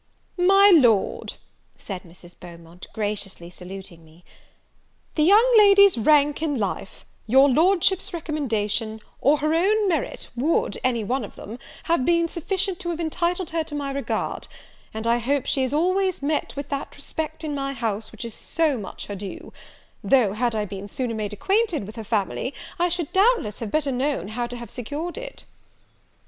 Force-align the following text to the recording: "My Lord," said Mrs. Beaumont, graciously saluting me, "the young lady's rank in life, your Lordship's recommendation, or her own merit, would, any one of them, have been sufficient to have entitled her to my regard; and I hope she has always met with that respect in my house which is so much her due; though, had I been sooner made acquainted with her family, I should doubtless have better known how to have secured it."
"My 0.35 0.71
Lord," 0.75 1.35
said 1.77 2.01
Mrs. 2.01 2.33
Beaumont, 2.39 2.87
graciously 2.91 3.51
saluting 3.51 4.03
me, 4.03 4.25
"the 5.13 5.21
young 5.21 5.45
lady's 5.59 5.95
rank 5.95 6.41
in 6.41 6.55
life, 6.57 7.05
your 7.27 7.47
Lordship's 7.47 8.11
recommendation, 8.11 8.99
or 9.19 9.37
her 9.37 9.53
own 9.53 9.87
merit, 9.87 10.29
would, 10.35 10.79
any 10.83 11.03
one 11.03 11.23
of 11.23 11.35
them, 11.35 11.59
have 11.83 12.03
been 12.03 12.27
sufficient 12.27 12.79
to 12.79 12.89
have 12.89 12.99
entitled 12.99 13.51
her 13.51 13.63
to 13.63 13.75
my 13.75 13.91
regard; 13.91 14.47
and 14.91 15.05
I 15.05 15.19
hope 15.19 15.45
she 15.45 15.61
has 15.61 15.71
always 15.71 16.23
met 16.23 16.55
with 16.55 16.69
that 16.69 16.95
respect 16.95 17.43
in 17.43 17.53
my 17.53 17.73
house 17.73 18.11
which 18.11 18.25
is 18.25 18.33
so 18.33 18.79
much 18.79 19.05
her 19.05 19.15
due; 19.15 19.53
though, 20.03 20.33
had 20.33 20.55
I 20.55 20.65
been 20.65 20.87
sooner 20.87 21.13
made 21.13 21.31
acquainted 21.31 21.85
with 21.85 21.95
her 21.95 22.03
family, 22.03 22.55
I 22.79 22.89
should 22.89 23.13
doubtless 23.13 23.59
have 23.59 23.69
better 23.69 23.91
known 23.91 24.29
how 24.29 24.47
to 24.47 24.57
have 24.57 24.71
secured 24.71 25.15
it." 25.15 25.45